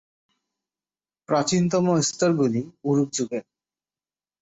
[1.29, 3.43] প্রাচীনতম স্তরগুলি উরুক যুগের।